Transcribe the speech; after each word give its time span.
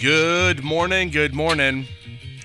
Good 0.00 0.62
morning, 0.62 1.08
good 1.08 1.34
morning. 1.34 1.86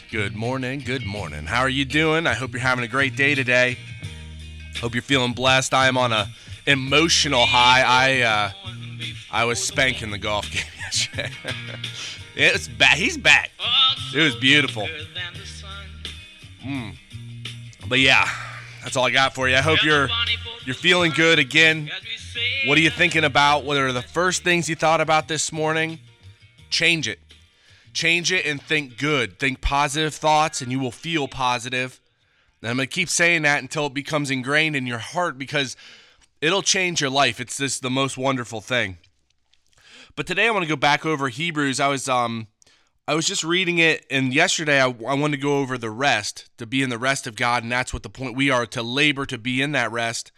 Good 0.09 0.37
morning, 0.37 0.79
good 0.79 1.05
morning. 1.05 1.45
How 1.45 1.59
are 1.59 1.69
you 1.69 1.83
doing? 1.83 2.25
I 2.25 2.33
hope 2.33 2.53
you're 2.53 2.61
having 2.61 2.85
a 2.85 2.87
great 2.87 3.17
day 3.17 3.35
today. 3.35 3.77
Hope 4.79 4.95
you're 4.95 5.01
feeling 5.01 5.33
blessed. 5.33 5.73
I 5.73 5.87
am 5.87 5.97
on 5.97 6.13
a 6.13 6.29
emotional 6.65 7.45
high. 7.45 7.83
I 7.85 8.21
uh, 8.21 8.51
I 9.29 9.43
was 9.43 9.61
spanking 9.61 10.11
the 10.11 10.17
golf 10.17 10.49
game 10.49 10.63
yesterday. 10.79 11.29
it's 12.35 12.69
back. 12.69 12.95
He's 12.95 13.17
back. 13.17 13.51
It 14.15 14.21
was 14.21 14.35
beautiful. 14.37 14.87
Mm. 16.63 16.95
But 17.89 17.99
yeah, 17.99 18.29
that's 18.81 18.95
all 18.95 19.05
I 19.05 19.11
got 19.11 19.35
for 19.35 19.49
you. 19.49 19.57
I 19.57 19.61
hope 19.61 19.83
you're 19.83 20.07
you're 20.63 20.73
feeling 20.73 21.11
good 21.11 21.37
again. 21.37 21.91
What 22.65 22.77
are 22.77 22.81
you 22.81 22.89
thinking 22.89 23.25
about? 23.25 23.65
What 23.65 23.75
are 23.75 23.91
the 23.91 24.01
first 24.01 24.43
things 24.45 24.69
you 24.69 24.75
thought 24.77 25.01
about 25.01 25.27
this 25.27 25.51
morning? 25.51 25.99
Change 26.69 27.09
it. 27.09 27.19
Change 27.93 28.31
it 28.31 28.45
and 28.45 28.61
think 28.61 28.97
good. 28.97 29.39
Think 29.39 29.61
positive 29.61 30.13
thoughts, 30.13 30.61
and 30.61 30.71
you 30.71 30.79
will 30.79 30.91
feel 30.91 31.27
positive. 31.27 31.99
And 32.61 32.69
I'm 32.69 32.77
going 32.77 32.87
to 32.87 32.93
keep 32.93 33.09
saying 33.09 33.41
that 33.41 33.61
until 33.61 33.87
it 33.87 33.93
becomes 33.93 34.31
ingrained 34.31 34.75
in 34.75 34.85
your 34.85 34.99
heart 34.99 35.37
because 35.37 35.75
it'll 36.41 36.61
change 36.61 37.01
your 37.01 37.09
life. 37.09 37.39
It's 37.39 37.57
just 37.57 37.81
the 37.81 37.89
most 37.89 38.17
wonderful 38.17 38.61
thing. 38.61 38.97
But 40.15 40.27
today 40.27 40.47
I 40.47 40.51
want 40.51 40.63
to 40.63 40.69
go 40.69 40.75
back 40.75 41.05
over 41.05 41.29
Hebrews. 41.29 41.79
I 41.79 41.87
was 41.87 42.09
um 42.09 42.47
I 43.07 43.15
was 43.15 43.25
just 43.25 43.43
reading 43.43 43.79
it, 43.79 44.05
and 44.11 44.33
yesterday 44.33 44.79
I, 44.79 44.85
I 44.85 45.15
wanted 45.15 45.31
to 45.31 45.41
go 45.41 45.57
over 45.57 45.77
the 45.77 45.89
rest, 45.89 46.49
to 46.57 46.65
be 46.65 46.83
in 46.83 46.89
the 46.89 46.97
rest 46.97 47.27
of 47.27 47.35
God, 47.35 47.63
and 47.63 47.71
that's 47.71 47.93
what 47.93 48.03
the 48.03 48.09
point 48.09 48.35
we 48.35 48.49
are 48.49 48.65
to 48.67 48.83
labor 48.83 49.25
to 49.25 49.37
be 49.37 49.61
in 49.61 49.71
that 49.71 49.91
rest. 49.91 50.31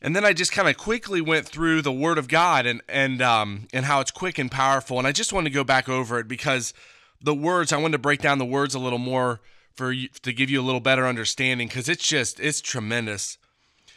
And 0.00 0.14
then 0.14 0.24
I 0.24 0.32
just 0.32 0.52
kind 0.52 0.68
of 0.68 0.76
quickly 0.76 1.20
went 1.20 1.48
through 1.48 1.82
the 1.82 1.92
Word 1.92 2.18
of 2.18 2.28
God 2.28 2.66
and 2.66 2.82
and 2.88 3.20
um, 3.20 3.66
and 3.72 3.84
how 3.84 4.00
it's 4.00 4.12
quick 4.12 4.38
and 4.38 4.50
powerful. 4.50 4.98
And 4.98 5.06
I 5.06 5.12
just 5.12 5.32
wanted 5.32 5.50
to 5.50 5.54
go 5.54 5.64
back 5.64 5.88
over 5.88 6.20
it 6.20 6.28
because 6.28 6.72
the 7.20 7.34
words 7.34 7.72
I 7.72 7.78
wanted 7.78 7.92
to 7.92 7.98
break 7.98 8.20
down 8.20 8.38
the 8.38 8.44
words 8.44 8.74
a 8.74 8.78
little 8.78 8.98
more 8.98 9.40
for 9.74 9.92
you, 9.92 10.08
to 10.22 10.32
give 10.32 10.50
you 10.50 10.60
a 10.60 10.62
little 10.62 10.80
better 10.80 11.06
understanding 11.06 11.66
because 11.68 11.88
it's 11.88 12.06
just 12.06 12.38
it's 12.38 12.60
tremendous. 12.60 13.38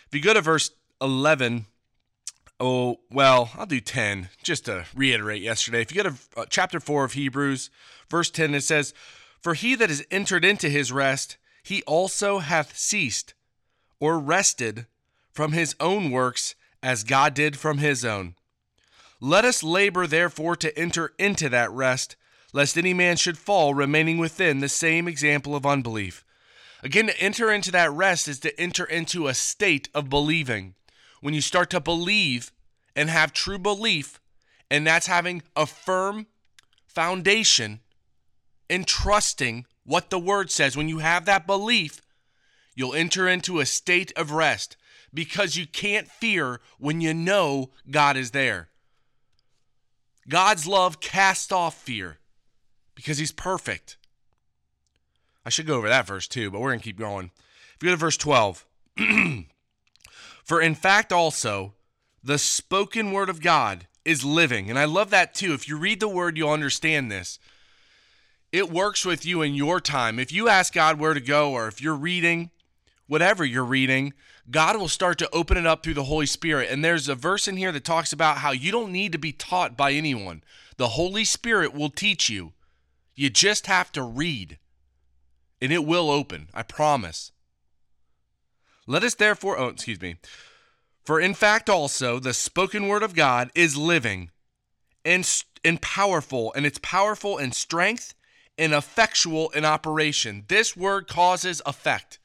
If 0.08 0.16
you 0.16 0.22
go 0.22 0.34
to 0.34 0.42
verse 0.42 0.72
eleven, 1.00 1.68
oh 2.60 3.00
well, 3.12 3.52
I'll 3.56 3.68
do 3.68 3.80
ten 3.80 4.30
just 4.42 4.66
to 4.66 4.86
reiterate 4.96 5.44
yesterday. 5.44 5.82
If 5.82 5.94
you 5.94 6.04
go 6.04 6.10
to 6.10 6.16
uh, 6.36 6.46
chapter 6.50 6.80
four 6.80 7.04
of 7.04 7.14
Hebrews, 7.14 7.70
verse 8.10 8.32
ten, 8.32 8.56
it 8.56 8.64
says, 8.64 8.96
"For 9.40 9.54
he 9.54 9.76
that 9.76 9.92
is 9.92 10.06
entered 10.10 10.44
into 10.44 10.68
his 10.68 10.92
rest, 10.92 11.38
he 11.62 11.84
also 11.84 12.40
hath 12.40 12.76
ceased, 12.76 13.36
or 14.00 14.18
rested." 14.18 14.88
From 15.32 15.54
his 15.54 15.76
own 15.80 16.12
works 16.12 16.56
as 16.84 17.04
God 17.04 17.34
did 17.34 17.58
from 17.58 17.78
his 17.78 18.04
own. 18.04 18.36
Let 19.20 19.46
us 19.46 19.64
labor 19.64 20.08
therefore 20.08 20.56
to 20.58 20.78
enter 20.78 21.14
into 21.20 21.48
that 21.50 21.72
rest, 21.72 22.16
lest 22.54 22.78
any 22.78 22.94
man 22.94 23.18
should 23.18 23.38
fall, 23.38 23.74
remaining 23.74 24.18
within 24.18 24.60
the 24.60 24.70
same 24.70 25.08
example 25.08 25.56
of 25.56 25.66
unbelief. 25.66 26.26
Again, 26.84 27.08
to 27.08 27.22
enter 27.22 27.52
into 27.52 27.72
that 27.72 27.92
rest 27.92 28.28
is 28.28 28.40
to 28.40 28.60
enter 28.60 28.84
into 28.84 29.28
a 29.28 29.36
state 29.36 29.90
of 29.94 30.10
believing. 30.10 30.74
When 31.22 31.36
you 31.36 31.42
start 31.42 31.70
to 31.70 31.80
believe 31.80 32.52
and 32.96 33.10
have 33.10 33.32
true 33.32 33.60
belief, 33.60 34.20
and 34.72 34.88
that's 34.88 35.06
having 35.06 35.44
a 35.56 35.68
firm 35.68 36.26
foundation 36.88 37.82
in 38.68 38.86
trusting 38.86 39.68
what 39.84 40.10
the 40.10 40.20
word 40.20 40.50
says, 40.50 40.76
when 40.76 40.90
you 40.90 40.98
have 40.98 41.26
that 41.26 41.46
belief, 41.46 42.02
you'll 42.74 42.96
enter 42.96 43.28
into 43.28 43.60
a 43.60 43.66
state 43.68 44.12
of 44.16 44.32
rest 44.32 44.78
because 45.14 45.56
you 45.56 45.68
can't 45.68 46.08
fear 46.08 46.60
when 46.80 47.02
you 47.02 47.14
know 47.14 47.70
God 47.90 48.18
is 48.18 48.32
there. 48.32 48.70
God's 50.30 50.68
love 50.68 51.00
casts 51.00 51.52
off 51.52 51.76
fear 51.76 52.20
because 52.96 53.18
he's 53.18 53.32
perfect. 53.32 53.98
I 55.46 55.50
should 55.50 55.68
go 55.68 55.78
over 55.78 55.90
that 55.90 56.08
verse 56.08 56.28
too, 56.28 56.52
but 56.52 56.62
we're 56.62 56.70
going 56.70 56.80
to 56.80 56.86
keep 56.86 57.00
going. 57.00 57.32
If 57.76 57.84
you 57.84 57.88
go 57.88 57.94
to 57.94 57.98
verse 57.98 58.18
12, 58.18 58.66
for 60.44 60.62
in 60.62 60.76
fact 60.76 61.12
also 61.12 61.74
the 62.24 62.38
spoken 62.38 63.12
word 63.12 63.30
of 63.30 63.42
God 63.42 63.88
is 64.06 64.24
living. 64.24 64.70
And 64.70 64.78
I 64.78 64.86
love 64.86 65.10
that 65.10 65.34
too. 65.34 65.54
If 65.54 65.68
you 65.68 65.78
read 65.78 66.00
the 66.00 66.08
word, 66.08 66.38
you'll 66.38 66.52
understand 66.52 67.12
this. 67.12 67.40
It 68.52 68.70
works 68.70 69.06
with 69.06 69.26
you 69.26 69.42
in 69.42 69.56
your 69.56 69.80
time. 69.80 70.20
If 70.20 70.32
you 70.32 70.50
ask 70.50 70.74
God 70.74 71.00
where 71.00 71.14
to 71.14 71.22
go, 71.22 71.52
or 71.52 71.68
if 71.68 71.82
you're 71.82 71.96
reading, 71.96 72.52
whatever 73.12 73.44
you're 73.44 73.66
reading, 73.66 74.14
God 74.50 74.78
will 74.78 74.88
start 74.88 75.18
to 75.18 75.30
open 75.34 75.58
it 75.58 75.66
up 75.66 75.84
through 75.84 75.96
the 75.96 76.06
Holy 76.06 76.26
Spirit. 76.26 76.70
And 76.72 76.82
there's 76.82 77.10
a 77.10 77.14
verse 77.14 77.46
in 77.46 77.58
here 77.58 77.74
that 77.74 77.84
talks 77.84 78.14
about 78.14 78.38
how 78.38 78.52
you 78.52 78.72
don't 78.72 78.94
need 78.94 79.12
to 79.12 79.18
be 79.18 79.34
taught 79.34 79.76
by 79.76 79.92
anyone. 79.92 80.46
The 80.78 80.88
Holy 80.88 81.26
Spirit 81.26 81.74
will 81.74 81.90
teach 81.90 82.30
you. 82.30 82.54
You 83.14 83.30
just 83.30 83.68
have 83.68 83.92
to 83.92 84.02
read, 84.02 84.60
and 85.62 85.74
it 85.74 85.84
will 85.84 86.10
open. 86.10 86.48
I 86.54 86.64
promise. 86.64 87.34
Let 88.88 89.04
us 89.04 89.16
therefore, 89.16 89.60
oh, 89.60 89.68
excuse 89.68 90.02
me. 90.02 90.16
For 91.04 91.20
in 91.20 91.34
fact, 91.34 91.70
also, 91.70 92.18
the 92.18 92.34
spoken 92.34 92.88
word 92.88 93.04
of 93.04 93.14
God 93.14 93.52
is 93.54 93.76
living 93.76 94.32
and, 95.04 95.30
and 95.66 95.82
powerful, 95.82 96.54
and 96.56 96.66
it's 96.66 96.80
powerful 96.82 97.38
in 97.38 97.52
strength 97.52 98.16
and 98.58 98.72
effectual 98.72 99.50
in 99.50 99.66
operation. 99.66 100.46
This 100.48 100.78
word 100.78 101.10
causes 101.10 101.62
effect 101.66 102.20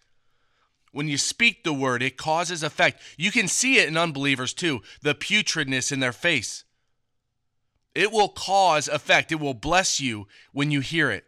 when 0.97 1.09
you 1.09 1.19
speak 1.19 1.63
the 1.63 1.75
word, 1.75 2.03
it 2.03 2.17
causes 2.17 2.63
effect. 2.63 3.03
You 3.19 3.31
can 3.31 3.49
see 3.49 3.77
it 3.77 3.87
in 3.87 3.99
unbelievers 3.99 4.55
too, 4.55 4.81
the 5.03 5.15
putridness 5.15 5.93
in 5.93 6.01
their 6.01 6.11
face. 6.11 6.65
It 7.95 8.11
will 8.11 8.31
cause 8.31 8.89
effect. 8.89 9.31
It 9.31 9.39
will 9.39 9.53
bless 9.53 10.01
you 10.01 10.27
when 10.53 10.71
you 10.71 10.81
hear 10.81 11.11
it. 11.11 11.27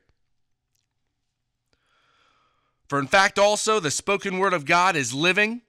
For 2.88 2.98
in 2.98 3.06
fact, 3.06 3.38
also, 3.38 3.78
the 3.78 3.90
spoken 3.90 4.38
word 4.38 4.54
of 4.54 4.64
God 4.64 4.96
is 4.96 5.12
living 5.12 5.60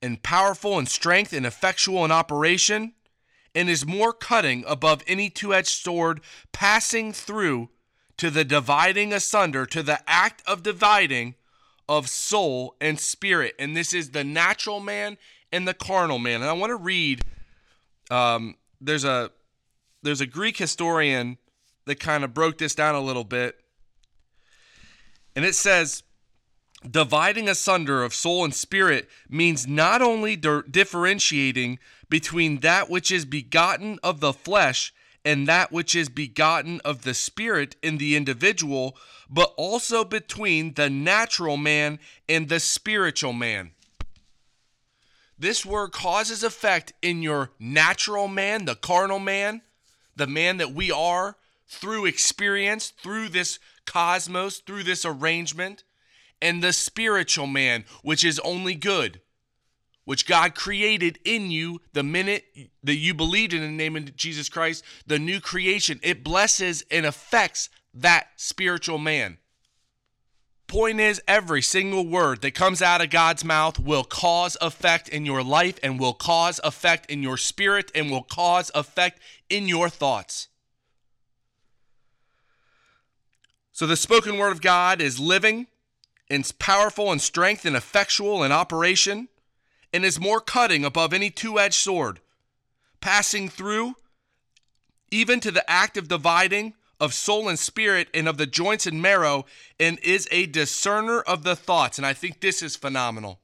and 0.00 0.22
powerful 0.22 0.78
in 0.78 0.86
strength 0.86 1.32
and 1.32 1.44
effectual 1.44 2.04
in 2.04 2.12
operation, 2.12 2.92
and 3.52 3.68
is 3.68 3.84
more 3.84 4.12
cutting 4.12 4.62
above 4.68 5.02
any 5.08 5.28
two 5.28 5.52
edged 5.52 5.82
sword, 5.82 6.20
passing 6.52 7.12
through 7.12 7.70
to 8.16 8.30
the 8.30 8.44
dividing 8.44 9.12
asunder, 9.12 9.66
to 9.66 9.82
the 9.82 9.98
act 10.08 10.40
of 10.46 10.62
dividing 10.62 11.34
of 11.88 12.08
soul 12.08 12.76
and 12.80 12.98
spirit. 12.98 13.54
And 13.58 13.76
this 13.76 13.92
is 13.92 14.10
the 14.10 14.24
natural 14.24 14.80
man 14.80 15.16
and 15.52 15.66
the 15.66 15.74
carnal 15.74 16.18
man. 16.18 16.42
And 16.42 16.50
I 16.50 16.52
want 16.52 16.70
to 16.70 16.76
read 16.76 17.22
um, 18.10 18.56
there's 18.80 19.04
a 19.04 19.30
there's 20.02 20.20
a 20.20 20.26
Greek 20.26 20.56
historian 20.56 21.38
that 21.86 21.98
kind 21.98 22.24
of 22.24 22.34
broke 22.34 22.58
this 22.58 22.74
down 22.74 22.94
a 22.94 23.00
little 23.00 23.24
bit. 23.24 23.56
And 25.34 25.44
it 25.44 25.54
says 25.54 26.02
dividing 26.88 27.48
asunder 27.48 28.04
of 28.04 28.14
soul 28.14 28.44
and 28.44 28.54
spirit 28.54 29.08
means 29.28 29.66
not 29.66 30.00
only 30.00 30.36
di- 30.36 30.62
differentiating 30.70 31.78
between 32.08 32.60
that 32.60 32.88
which 32.88 33.10
is 33.10 33.24
begotten 33.24 33.98
of 34.02 34.20
the 34.20 34.32
flesh 34.32 34.92
and 35.24 35.46
that 35.46 35.72
which 35.72 35.94
is 35.94 36.08
begotten 36.08 36.80
of 36.84 37.02
the 37.02 37.14
Spirit 37.14 37.76
in 37.82 37.98
the 37.98 38.16
individual, 38.16 38.96
but 39.28 39.52
also 39.56 40.04
between 40.04 40.74
the 40.74 40.88
natural 40.88 41.56
man 41.56 41.98
and 42.28 42.48
the 42.48 42.60
spiritual 42.60 43.32
man. 43.32 43.72
This 45.38 45.64
word 45.64 45.92
causes 45.92 46.42
effect 46.42 46.92
in 47.02 47.22
your 47.22 47.50
natural 47.58 48.26
man, 48.26 48.64
the 48.64 48.74
carnal 48.74 49.20
man, 49.20 49.62
the 50.16 50.26
man 50.26 50.56
that 50.56 50.72
we 50.72 50.90
are 50.90 51.36
through 51.68 52.06
experience, 52.06 52.88
through 52.88 53.28
this 53.28 53.58
cosmos, 53.86 54.58
through 54.58 54.82
this 54.82 55.04
arrangement, 55.04 55.84
and 56.42 56.62
the 56.62 56.72
spiritual 56.72 57.46
man, 57.46 57.84
which 58.02 58.24
is 58.24 58.40
only 58.40 58.74
good 58.74 59.20
which 60.08 60.24
God 60.24 60.54
created 60.54 61.18
in 61.22 61.50
you 61.50 61.82
the 61.92 62.02
minute 62.02 62.46
that 62.82 62.94
you 62.94 63.12
believed 63.12 63.52
in 63.52 63.60
the 63.60 63.68
name 63.68 63.94
of 63.94 64.16
Jesus 64.16 64.48
Christ, 64.48 64.82
the 65.06 65.18
new 65.18 65.38
creation. 65.38 66.00
It 66.02 66.24
blesses 66.24 66.82
and 66.90 67.04
affects 67.04 67.68
that 67.92 68.28
spiritual 68.36 68.96
man. 68.96 69.36
Point 70.66 70.98
is, 70.98 71.20
every 71.28 71.60
single 71.60 72.06
word 72.06 72.40
that 72.40 72.54
comes 72.54 72.80
out 72.80 73.02
of 73.02 73.10
God's 73.10 73.44
mouth 73.44 73.78
will 73.78 74.02
cause 74.02 74.56
effect 74.62 75.10
in 75.10 75.26
your 75.26 75.42
life 75.42 75.78
and 75.82 76.00
will 76.00 76.14
cause 76.14 76.58
effect 76.64 77.10
in 77.10 77.22
your 77.22 77.36
spirit 77.36 77.92
and 77.94 78.10
will 78.10 78.22
cause 78.22 78.70
effect 78.74 79.20
in 79.50 79.68
your 79.68 79.90
thoughts. 79.90 80.48
So 83.72 83.86
the 83.86 83.94
spoken 83.94 84.38
word 84.38 84.52
of 84.52 84.62
God 84.62 85.02
is 85.02 85.20
living, 85.20 85.66
it's 86.30 86.50
powerful 86.50 87.12
in 87.12 87.18
strength 87.18 87.66
and 87.66 87.76
effectual 87.76 88.42
in 88.42 88.52
operation 88.52 89.28
and 89.92 90.04
is 90.04 90.20
more 90.20 90.40
cutting 90.40 90.84
above 90.84 91.12
any 91.12 91.30
two 91.30 91.58
edged 91.58 91.74
sword, 91.74 92.20
passing 93.00 93.48
through 93.48 93.94
even 95.10 95.40
to 95.40 95.50
the 95.50 95.68
act 95.70 95.96
of 95.96 96.08
dividing 96.08 96.74
of 97.00 97.14
soul 97.14 97.48
and 97.48 97.58
spirit 97.58 98.08
and 98.12 98.28
of 98.28 98.38
the 98.38 98.46
joints 98.46 98.86
and 98.86 99.00
marrow, 99.00 99.46
and 99.78 99.98
is 100.00 100.26
a 100.30 100.46
discerner 100.46 101.20
of 101.20 101.44
the 101.44 101.56
thoughts. 101.56 101.98
And 101.98 102.06
I 102.06 102.12
think 102.12 102.40
this 102.40 102.62
is 102.62 102.76
phenomenal. 102.76 103.40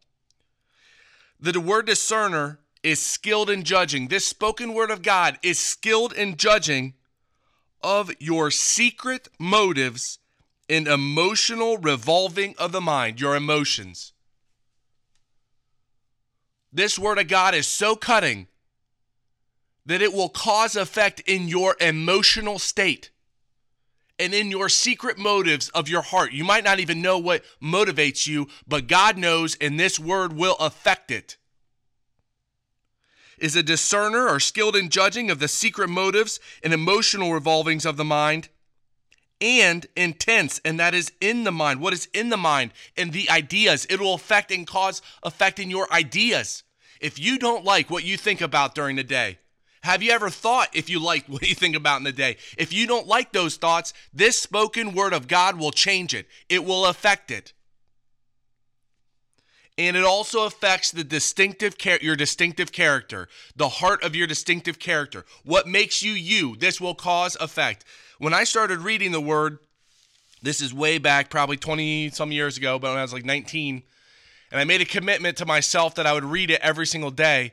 The 1.38 1.60
word 1.60 1.86
discerner 1.86 2.58
is 2.82 3.00
skilled 3.00 3.50
in 3.50 3.62
judging. 3.62 4.08
This 4.08 4.26
spoken 4.26 4.74
word 4.74 4.90
of 4.90 5.02
God 5.02 5.38
is 5.42 5.58
skilled 5.58 6.12
in 6.12 6.36
judging 6.36 6.94
of 7.82 8.10
your 8.18 8.50
secret 8.50 9.28
motives 9.38 10.18
and 10.68 10.88
emotional 10.88 11.76
revolving 11.76 12.54
of 12.58 12.72
the 12.72 12.80
mind, 12.80 13.20
your 13.20 13.36
emotions. 13.36 14.13
This 16.74 16.98
word 16.98 17.18
of 17.18 17.28
God 17.28 17.54
is 17.54 17.68
so 17.68 17.94
cutting 17.94 18.48
that 19.86 20.02
it 20.02 20.12
will 20.12 20.28
cause 20.28 20.74
effect 20.74 21.20
in 21.20 21.46
your 21.46 21.76
emotional 21.80 22.58
state 22.58 23.12
and 24.18 24.34
in 24.34 24.50
your 24.50 24.68
secret 24.68 25.16
motives 25.16 25.68
of 25.68 25.88
your 25.88 26.02
heart. 26.02 26.32
You 26.32 26.42
might 26.42 26.64
not 26.64 26.80
even 26.80 27.00
know 27.00 27.16
what 27.16 27.44
motivates 27.62 28.26
you, 28.26 28.48
but 28.66 28.88
God 28.88 29.16
knows, 29.16 29.56
and 29.60 29.78
this 29.78 30.00
word 30.00 30.32
will 30.32 30.56
affect 30.56 31.12
it. 31.12 31.36
Is 33.38 33.54
a 33.54 33.62
discerner 33.62 34.28
or 34.28 34.40
skilled 34.40 34.74
in 34.74 34.88
judging 34.88 35.30
of 35.30 35.38
the 35.38 35.48
secret 35.48 35.88
motives 35.88 36.40
and 36.62 36.72
emotional 36.72 37.32
revolvings 37.32 37.86
of 37.86 37.96
the 37.96 38.04
mind, 38.04 38.48
and 39.40 39.86
intents, 39.96 40.60
and 40.64 40.80
that 40.80 40.94
is 40.94 41.12
in 41.20 41.44
the 41.44 41.52
mind. 41.52 41.80
What 41.80 41.92
is 41.92 42.08
in 42.14 42.30
the 42.30 42.36
mind 42.36 42.72
and 42.96 43.12
the 43.12 43.30
ideas? 43.30 43.86
It 43.88 44.00
will 44.00 44.14
affect 44.14 44.50
and 44.50 44.66
cause 44.66 45.02
effect 45.22 45.60
in 45.60 45.70
your 45.70 45.92
ideas. 45.92 46.63
If 47.04 47.18
you 47.18 47.38
don't 47.38 47.66
like 47.66 47.90
what 47.90 48.02
you 48.02 48.16
think 48.16 48.40
about 48.40 48.74
during 48.74 48.96
the 48.96 49.04
day, 49.04 49.36
have 49.82 50.02
you 50.02 50.10
ever 50.12 50.30
thought 50.30 50.70
if 50.72 50.88
you 50.88 50.98
like 50.98 51.26
what 51.28 51.46
you 51.46 51.54
think 51.54 51.76
about 51.76 51.98
in 51.98 52.04
the 52.04 52.12
day? 52.12 52.38
If 52.56 52.72
you 52.72 52.86
don't 52.86 53.06
like 53.06 53.30
those 53.30 53.58
thoughts, 53.58 53.92
this 54.10 54.40
spoken 54.40 54.94
word 54.94 55.12
of 55.12 55.28
God 55.28 55.58
will 55.58 55.70
change 55.70 56.14
it. 56.14 56.26
It 56.48 56.64
will 56.64 56.86
affect 56.86 57.30
it. 57.30 57.52
And 59.76 59.98
it 59.98 60.04
also 60.04 60.46
affects 60.46 60.92
the 60.92 61.04
distinctive 61.04 61.76
char- 61.76 61.98
your 62.00 62.16
distinctive 62.16 62.72
character, 62.72 63.28
the 63.54 63.68
heart 63.68 64.02
of 64.02 64.16
your 64.16 64.26
distinctive 64.26 64.78
character. 64.78 65.26
What 65.44 65.68
makes 65.68 66.02
you 66.02 66.12
you? 66.12 66.56
This 66.56 66.80
will 66.80 66.94
cause 66.94 67.36
effect. 67.38 67.84
When 68.16 68.32
I 68.32 68.44
started 68.44 68.78
reading 68.78 69.12
the 69.12 69.20
word, 69.20 69.58
this 70.40 70.62
is 70.62 70.72
way 70.72 70.96
back, 70.96 71.28
probably 71.28 71.58
20 71.58 72.12
some 72.12 72.32
years 72.32 72.56
ago, 72.56 72.78
but 72.78 72.88
when 72.88 72.98
I 72.98 73.02
was 73.02 73.12
like 73.12 73.26
19, 73.26 73.82
and 74.54 74.60
I 74.62 74.64
made 74.64 74.80
a 74.80 74.86
commitment 74.86 75.36
to 75.38 75.44
myself 75.44 75.96
that 75.96 76.06
I 76.06 76.14
would 76.14 76.24
read 76.24 76.50
it 76.50 76.62
every 76.62 76.86
single 76.86 77.10
day 77.10 77.52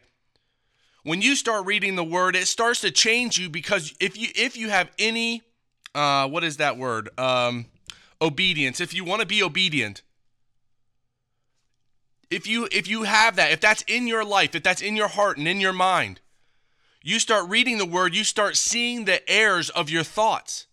when 1.04 1.22
you 1.22 1.36
start 1.36 1.66
reading 1.66 1.96
the 1.96 2.04
word, 2.04 2.36
it 2.36 2.48
starts 2.48 2.82
to 2.82 2.92
change 2.92 3.38
you 3.38 3.50
because 3.50 3.94
if 4.00 4.18
you 4.18 4.30
if 4.36 4.56
you 4.56 4.70
have 4.70 4.92
any 5.00 5.42
uh, 5.94 6.28
what 6.28 6.44
is 6.44 6.58
that 6.58 6.78
word? 6.78 7.10
Um, 7.20 7.66
obedience. 8.22 8.80
If 8.80 8.94
you 8.94 9.04
want 9.04 9.22
to 9.22 9.28
be 9.28 9.44
obedient, 9.44 10.04
if 12.30 12.48
you 12.48 12.68
if 12.72 12.88
you 12.88 13.04
have 13.04 13.36
that, 13.38 13.52
if 13.52 13.60
that's 13.60 13.84
in 13.88 14.08
your 14.08 14.24
life, 14.24 14.56
if 14.56 14.64
that's 14.64 14.82
in 14.82 14.96
your 14.96 15.08
heart 15.08 15.38
and 15.38 15.48
in 15.48 15.60
your 15.60 15.74
mind, 15.74 16.22
you 17.04 17.20
start 17.20 17.50
reading 17.50 17.78
the 17.78 17.86
word, 17.86 18.16
you 18.16 18.24
start 18.24 18.56
seeing 18.56 19.06
the 19.06 19.28
errors 19.30 19.70
of 19.72 19.90
your 19.90 20.04
thoughts. 20.04 20.68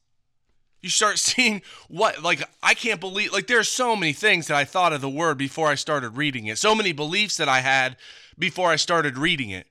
You 0.81 0.91
start 0.91 1.19
seeing 1.19 1.63
what 1.89 2.23
like 2.23 2.43
I 2.63 2.75
can't 2.75 3.01
believe 3.01 3.33
like 3.33 3.47
there's 3.47 3.69
so 3.69 3.97
many 3.97 4.13
things 4.13 4.47
that 4.47 4.57
I 4.57 4.65
thought 4.65 4.93
of 4.93 5.01
the 5.01 5.09
word 5.09 5.39
before 5.39 5.69
I 5.69 5.75
started 5.75 6.17
reading 6.17 6.47
it. 6.47 6.59
So 6.59 6.75
many 6.75 6.93
beliefs 6.93 7.37
that 7.37 7.49
I 7.49 7.61
had 7.61 7.97
before 8.39 8.71
I 8.71 8.77
started 8.77 9.19
reading 9.19 9.51
it. 9.51 9.67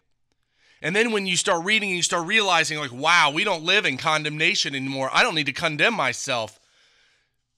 And 0.81 0.95
then 0.95 1.11
when 1.11 1.25
you 1.25 1.37
start 1.37 1.65
reading 1.65 1.89
and 1.89 1.97
you 1.97 2.03
start 2.03 2.27
realizing, 2.27 2.77
like, 2.77 2.93
wow, 2.93 3.31
we 3.31 3.43
don't 3.43 3.63
live 3.63 3.85
in 3.85 3.97
condemnation 3.97 4.75
anymore. 4.75 5.09
I 5.11 5.23
don't 5.23 5.35
need 5.35 5.47
to 5.47 5.53
condemn 5.53 5.95
myself. 5.95 6.59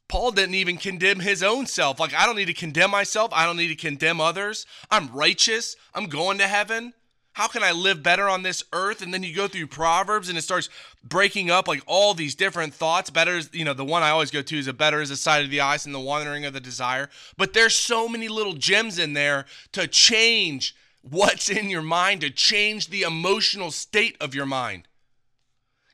Paul 0.08 0.32
didn't 0.32 0.56
even 0.56 0.78
condemn 0.78 1.20
his 1.20 1.44
own 1.44 1.66
self. 1.66 2.00
Like, 2.00 2.14
I 2.14 2.26
don't 2.26 2.38
need 2.38 2.46
to 2.46 2.54
condemn 2.54 2.92
myself. 2.92 3.32
I 3.34 3.46
don't 3.46 3.58
need 3.58 3.68
to 3.68 3.76
condemn 3.76 4.22
others. 4.22 4.66
I'm 4.90 5.12
righteous. 5.12 5.76
I'm 5.94 6.06
going 6.06 6.38
to 6.40 6.48
heaven. 6.48 6.94
How 7.34 7.48
can 7.48 7.64
I 7.64 7.72
live 7.72 8.04
better 8.04 8.28
on 8.28 8.44
this 8.44 8.64
earth? 8.74 9.02
And 9.02 9.14
then 9.14 9.24
you 9.24 9.34
go 9.34 9.48
through 9.48 9.68
Proverbs 9.68 10.30
and 10.30 10.38
it 10.38 10.42
starts 10.42 10.70
breaking 11.04 11.50
up 11.50 11.68
like 11.68 11.82
all 11.86 12.14
these 12.14 12.36
different 12.36 12.74
thoughts. 12.74 13.10
Better 13.10 13.38
is, 13.38 13.50
you 13.54 13.64
know, 13.64 13.74
the 13.74 13.86
one 13.86 14.04
I 14.04 14.10
always 14.10 14.32
go 14.32 14.42
to 14.42 14.58
is 14.58 14.68
a 14.68 14.74
better 14.74 15.02
is 15.02 15.10
the 15.10 15.16
sight 15.16 15.46
of 15.46 15.52
the 15.52 15.62
eyes 15.62 15.86
and 15.86 15.96
the 15.96 16.00
wandering 16.00 16.46
of 16.46 16.54
the 16.54 16.60
desire. 16.60 17.10
But 17.38 17.54
there's 17.54 17.76
so 17.76 18.10
many 18.10 18.28
little 18.28 18.54
gems 18.54 19.00
in 19.00 19.14
there 19.14 19.46
to 19.72 19.88
change 19.88 20.76
what's 21.02 21.50
in 21.50 21.70
your 21.70 21.82
mind 21.82 22.22
to 22.22 22.30
change 22.30 22.88
the 22.88 23.04
emotional 23.04 23.72
state 23.72 24.18
of 24.20 24.36
your 24.36 24.46
mind. 24.46 24.88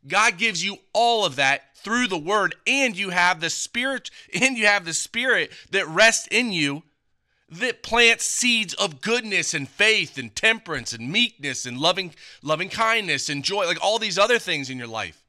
God 0.07 0.37
gives 0.37 0.63
you 0.63 0.77
all 0.93 1.25
of 1.25 1.35
that 1.35 1.75
through 1.75 2.07
the 2.07 2.17
word 2.17 2.55
and 2.65 2.97
you 2.97 3.09
have 3.11 3.41
the 3.41 3.49
spirit 3.49 4.09
and 4.41 4.57
you 4.57 4.65
have 4.65 4.85
the 4.85 4.93
spirit 4.93 5.51
that 5.71 5.87
rests 5.87 6.27
in 6.31 6.51
you 6.51 6.83
that 7.49 7.83
plants 7.83 8.25
seeds 8.25 8.73
of 8.73 9.01
goodness 9.01 9.53
and 9.53 9.69
faith 9.69 10.17
and 10.17 10.35
temperance 10.35 10.93
and 10.93 11.11
meekness 11.11 11.65
and 11.65 11.77
loving 11.77 12.13
loving 12.41 12.69
kindness 12.69 13.29
and 13.29 13.43
joy 13.43 13.65
like 13.65 13.83
all 13.83 13.99
these 13.99 14.17
other 14.17 14.39
things 14.39 14.69
in 14.69 14.77
your 14.77 14.87
life 14.87 15.25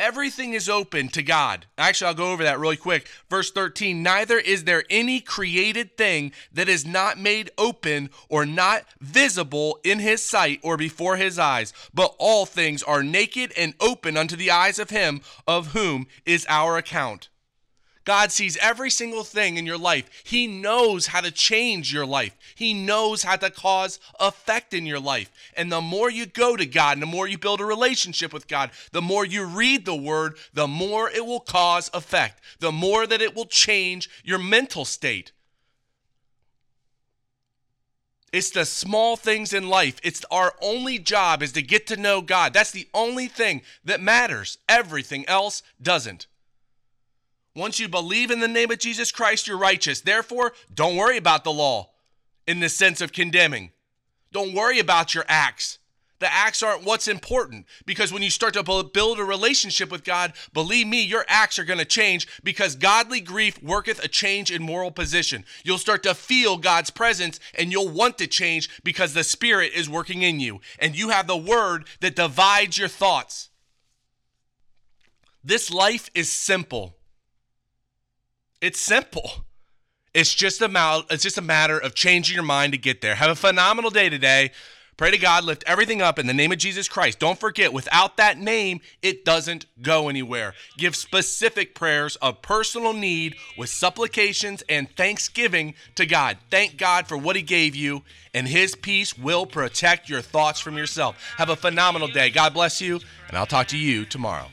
Everything 0.00 0.54
is 0.54 0.66
open 0.66 1.08
to 1.08 1.22
God. 1.22 1.66
Actually, 1.76 2.08
I'll 2.08 2.14
go 2.14 2.32
over 2.32 2.42
that 2.44 2.58
really 2.58 2.78
quick. 2.78 3.06
Verse 3.28 3.50
13 3.50 4.02
Neither 4.02 4.38
is 4.38 4.64
there 4.64 4.84
any 4.88 5.20
created 5.20 5.98
thing 5.98 6.32
that 6.54 6.70
is 6.70 6.86
not 6.86 7.18
made 7.18 7.50
open 7.58 8.08
or 8.30 8.46
not 8.46 8.86
visible 8.98 9.78
in 9.84 9.98
his 9.98 10.24
sight 10.24 10.58
or 10.62 10.78
before 10.78 11.16
his 11.16 11.38
eyes, 11.38 11.74
but 11.92 12.14
all 12.18 12.46
things 12.46 12.82
are 12.82 13.02
naked 13.02 13.52
and 13.58 13.74
open 13.78 14.16
unto 14.16 14.36
the 14.36 14.50
eyes 14.50 14.78
of 14.78 14.88
him 14.88 15.20
of 15.46 15.74
whom 15.74 16.06
is 16.24 16.46
our 16.48 16.78
account. 16.78 17.28
God 18.04 18.32
sees 18.32 18.56
every 18.56 18.90
single 18.90 19.24
thing 19.24 19.56
in 19.56 19.66
your 19.66 19.78
life. 19.78 20.08
He 20.24 20.46
knows 20.46 21.08
how 21.08 21.20
to 21.20 21.30
change 21.30 21.92
your 21.92 22.06
life. 22.06 22.36
He 22.54 22.72
knows 22.72 23.22
how 23.22 23.36
to 23.36 23.50
cause 23.50 24.00
effect 24.18 24.72
in 24.72 24.86
your 24.86 25.00
life. 25.00 25.30
And 25.54 25.70
the 25.70 25.82
more 25.82 26.10
you 26.10 26.24
go 26.24 26.56
to 26.56 26.64
God 26.64 26.94
and 26.94 27.02
the 27.02 27.06
more 27.06 27.28
you 27.28 27.36
build 27.36 27.60
a 27.60 27.64
relationship 27.64 28.32
with 28.32 28.48
God, 28.48 28.70
the 28.92 29.02
more 29.02 29.26
you 29.26 29.44
read 29.44 29.84
the 29.84 29.94
word, 29.94 30.38
the 30.54 30.66
more 30.66 31.10
it 31.10 31.26
will 31.26 31.40
cause 31.40 31.90
effect, 31.92 32.40
the 32.58 32.72
more 32.72 33.06
that 33.06 33.20
it 33.20 33.36
will 33.36 33.46
change 33.46 34.08
your 34.24 34.38
mental 34.38 34.84
state. 34.86 35.32
It's 38.32 38.50
the 38.50 38.64
small 38.64 39.16
things 39.16 39.52
in 39.52 39.68
life. 39.68 40.00
It's 40.02 40.24
our 40.30 40.54
only 40.62 40.98
job 40.98 41.42
is 41.42 41.52
to 41.52 41.62
get 41.62 41.86
to 41.88 41.96
know 41.96 42.22
God. 42.22 42.54
That's 42.54 42.70
the 42.70 42.88
only 42.94 43.26
thing 43.26 43.62
that 43.84 44.00
matters. 44.00 44.56
Everything 44.68 45.28
else 45.28 45.62
doesn't. 45.82 46.26
Once 47.60 47.78
you 47.78 47.90
believe 47.90 48.30
in 48.30 48.40
the 48.40 48.48
name 48.48 48.70
of 48.70 48.78
Jesus 48.78 49.12
Christ, 49.12 49.46
you're 49.46 49.58
righteous. 49.58 50.00
Therefore, 50.00 50.54
don't 50.72 50.96
worry 50.96 51.18
about 51.18 51.44
the 51.44 51.52
law 51.52 51.90
in 52.46 52.60
the 52.60 52.70
sense 52.70 53.02
of 53.02 53.12
condemning. 53.12 53.70
Don't 54.32 54.54
worry 54.54 54.78
about 54.78 55.14
your 55.14 55.26
acts. 55.28 55.78
The 56.20 56.32
acts 56.32 56.62
aren't 56.62 56.84
what's 56.84 57.06
important 57.06 57.66
because 57.84 58.14
when 58.14 58.22
you 58.22 58.30
start 58.30 58.54
to 58.54 58.62
build 58.62 59.20
a 59.20 59.24
relationship 59.24 59.92
with 59.92 60.04
God, 60.04 60.32
believe 60.54 60.86
me, 60.86 61.02
your 61.02 61.26
acts 61.28 61.58
are 61.58 61.64
going 61.64 61.78
to 61.78 61.84
change 61.84 62.26
because 62.42 62.76
godly 62.76 63.20
grief 63.20 63.62
worketh 63.62 64.02
a 64.02 64.08
change 64.08 64.50
in 64.50 64.62
moral 64.62 64.90
position. 64.90 65.44
You'll 65.62 65.76
start 65.76 66.02
to 66.04 66.14
feel 66.14 66.56
God's 66.56 66.88
presence 66.88 67.40
and 67.58 67.70
you'll 67.70 67.90
want 67.90 68.16
to 68.18 68.26
change 68.26 68.70
because 68.82 69.12
the 69.12 69.22
Spirit 69.22 69.72
is 69.74 69.86
working 69.86 70.22
in 70.22 70.40
you 70.40 70.62
and 70.78 70.96
you 70.96 71.10
have 71.10 71.26
the 71.26 71.36
word 71.36 71.88
that 72.00 72.16
divides 72.16 72.78
your 72.78 72.88
thoughts. 72.88 73.50
This 75.44 75.70
life 75.70 76.08
is 76.14 76.32
simple. 76.32 76.96
It's 78.60 78.80
simple. 78.80 79.30
It's 80.12 80.34
just 80.34 80.60
a 80.60 80.68
mal- 80.68 81.06
it's 81.10 81.22
just 81.22 81.38
a 81.38 81.42
matter 81.42 81.78
of 81.78 81.94
changing 81.94 82.34
your 82.34 82.44
mind 82.44 82.72
to 82.72 82.78
get 82.78 83.00
there. 83.00 83.14
Have 83.14 83.30
a 83.30 83.36
phenomenal 83.36 83.90
day 83.90 84.08
today. 84.08 84.50
Pray 84.96 85.10
to 85.10 85.16
God, 85.16 85.44
lift 85.44 85.64
everything 85.66 86.02
up 86.02 86.18
in 86.18 86.26
the 86.26 86.34
name 86.34 86.52
of 86.52 86.58
Jesus 86.58 86.86
Christ. 86.86 87.18
Don't 87.18 87.40
forget, 87.40 87.72
without 87.72 88.18
that 88.18 88.36
name, 88.36 88.82
it 89.00 89.24
doesn't 89.24 89.64
go 89.80 90.10
anywhere. 90.10 90.52
Give 90.76 90.94
specific 90.94 91.74
prayers 91.74 92.16
of 92.16 92.42
personal 92.42 92.92
need 92.92 93.34
with 93.56 93.70
supplications 93.70 94.62
and 94.68 94.94
thanksgiving 94.96 95.72
to 95.94 96.04
God. 96.04 96.36
Thank 96.50 96.76
God 96.76 97.06
for 97.06 97.16
what 97.16 97.34
He 97.34 97.40
gave 97.40 97.74
you, 97.74 98.02
and 98.34 98.46
His 98.46 98.74
peace 98.74 99.16
will 99.16 99.46
protect 99.46 100.10
your 100.10 100.20
thoughts 100.20 100.60
from 100.60 100.76
yourself. 100.76 101.16
Have 101.38 101.48
a 101.48 101.56
phenomenal 101.56 102.08
day. 102.08 102.28
God 102.28 102.52
bless 102.52 102.82
you, 102.82 103.00
and 103.28 103.38
I'll 103.38 103.46
talk 103.46 103.68
to 103.68 103.78
you 103.78 104.04
tomorrow. 104.04 104.48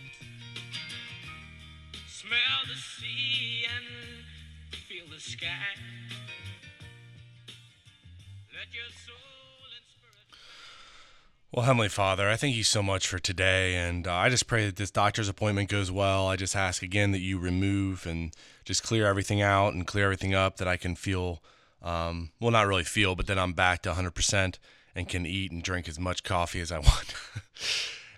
Well, 11.57 11.65
Heavenly 11.65 11.89
Father, 11.89 12.29
I 12.29 12.35
thank 12.35 12.55
you 12.55 12.63
so 12.63 12.83
much 12.83 13.07
for 13.07 13.19
today. 13.19 13.77
And 13.77 14.05
uh, 14.05 14.13
I 14.13 14.29
just 14.29 14.47
pray 14.47 14.65
that 14.65 14.75
this 14.75 14.91
doctor's 14.91 15.29
appointment 15.29 15.69
goes 15.69 15.89
well. 15.89 16.27
I 16.27 16.35
just 16.35 16.55
ask 16.55 16.83
again 16.83 17.11
that 17.13 17.19
you 17.19 17.39
remove 17.39 18.05
and 18.05 18.31
just 18.65 18.83
clear 18.83 19.07
everything 19.07 19.41
out 19.41 19.73
and 19.73 19.87
clear 19.87 20.03
everything 20.03 20.35
up 20.35 20.57
that 20.57 20.67
I 20.67 20.77
can 20.77 20.95
feel, 20.95 21.41
um, 21.81 22.29
well, 22.39 22.51
not 22.51 22.67
really 22.67 22.83
feel, 22.83 23.15
but 23.15 23.27
then 23.27 23.39
I'm 23.39 23.53
back 23.53 23.81
to 23.83 23.93
100% 23.93 24.57
and 24.93 25.09
can 25.09 25.25
eat 25.25 25.51
and 25.51 25.63
drink 25.63 25.87
as 25.87 25.97
much 25.97 26.23
coffee 26.23 26.59
as 26.59 26.71
I 26.71 26.77
want. 26.79 27.13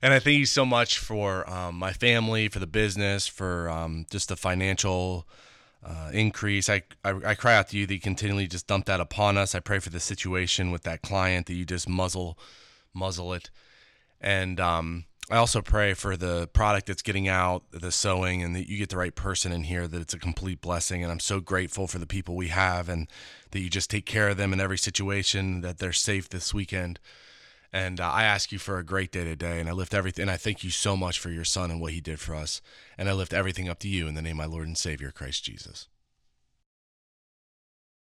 and 0.02 0.14
I 0.14 0.20
thank 0.20 0.40
you 0.40 0.46
so 0.46 0.66
much 0.66 0.98
for 0.98 1.50
um, 1.50 1.76
my 1.76 1.94
family, 1.94 2.48
for 2.48 2.60
the 2.60 2.68
business, 2.68 3.28
for 3.28 3.70
um, 3.70 4.06
just 4.10 4.30
the 4.30 4.36
financial. 4.36 5.28
Uh, 5.82 6.10
increase. 6.12 6.70
I, 6.70 6.84
I, 7.06 7.14
I 7.26 7.36
cry 7.36 7.56
out 7.56 7.70
to 7.70 7.78
you 7.78 7.88
that 7.88 7.94
you 7.94 8.02
continually 8.02 8.48
just 8.48 8.68
dump 8.68 8.86
that 8.88 9.00
upon 9.00 9.38
us. 9.38 9.56
I 9.56 9.62
pray 9.62 9.80
for 9.80 9.90
the 9.90 10.02
situation 10.02 10.72
with 10.72 10.84
that 10.84 11.02
client 11.02 11.48
that 11.48 11.54
you 11.54 11.64
just 11.64 11.88
muzzle 11.88 12.38
muzzle 12.94 13.34
it. 13.34 13.50
And 14.20 14.60
um, 14.60 15.06
I 15.30 15.38
also 15.38 15.62
pray 15.62 15.94
for 15.94 16.18
the 16.18 16.48
product 16.48 16.88
that's 16.88 17.02
getting 17.02 17.28
out, 17.28 17.64
the 17.72 17.92
sewing, 17.92 18.42
and 18.42 18.56
that 18.56 18.68
you 18.68 18.78
get 18.78 18.90
the 18.90 18.98
right 18.98 19.14
person 19.14 19.52
in 19.52 19.64
here, 19.64 19.88
that 19.88 20.02
it's 20.02 20.14
a 20.14 20.20
complete 20.20 20.60
blessing. 20.60 21.04
And 21.04 21.12
I'm 21.12 21.20
so 21.20 21.40
grateful 21.40 21.88
for 21.88 22.00
the 22.00 22.08
people 22.08 22.36
we 22.36 22.48
have 22.48 22.90
and 22.90 23.08
that 23.52 23.60
you 23.60 23.70
just 23.70 23.90
take 23.90 24.06
care 24.06 24.30
of 24.30 24.38
them 24.38 24.54
in 24.54 24.60
every 24.60 24.78
situation, 24.78 25.62
that 25.62 25.78
they're 25.78 25.94
safe 25.94 26.30
this 26.30 26.54
weekend. 26.54 27.00
And 27.72 28.00
uh, 28.00 28.10
I 28.10 28.24
ask 28.24 28.52
you 28.52 28.60
for 28.60 28.78
a 28.78 28.84
great 28.84 29.12
day 29.12 29.24
today. 29.24 29.60
And 29.60 29.70
I 29.70 29.74
lift 29.74 29.94
everything. 29.94 30.24
And 30.24 30.32
I 30.32 30.38
thank 30.38 30.64
you 30.64 30.70
so 30.70 30.98
much 30.98 31.20
for 31.20 31.30
your 31.30 31.46
son 31.46 31.72
and 31.72 31.80
what 31.80 31.94
he 31.94 32.02
did 32.02 32.20
for 32.20 32.36
us. 32.36 32.62
And 32.98 33.10
I 33.10 33.14
lift 33.14 33.34
everything 33.34 33.70
up 33.70 33.80
to 33.80 33.88
you 33.88 34.08
in 34.08 34.16
the 34.16 34.22
name 34.22 34.40
of 34.40 34.50
my 34.50 34.54
Lord 34.54 34.68
and 34.68 34.78
Savior, 34.78 35.12
Christ 35.12 35.44
Jesus. 35.44 35.88